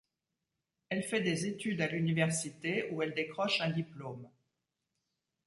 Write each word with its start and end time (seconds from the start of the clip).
Elle 0.89 1.03
fait 1.03 1.21
des 1.21 1.45
études 1.45 1.79
à 1.79 1.85
l'université 1.87 2.89
où 2.89 3.03
elle 3.03 3.13
décroche 3.13 3.61
un 3.61 3.69
diplôme. 3.69 4.27